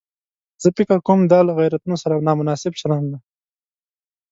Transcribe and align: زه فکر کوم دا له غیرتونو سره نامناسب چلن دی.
زه 0.61 0.67
فکر 0.77 0.97
کوم 1.07 1.19
دا 1.31 1.39
له 1.47 1.53
غیرتونو 1.59 1.95
سره 2.03 2.23
نامناسب 2.27 2.71
چلن 2.81 3.03
دی. 3.11 3.17